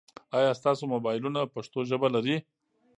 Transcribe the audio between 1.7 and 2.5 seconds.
ژبه لري؟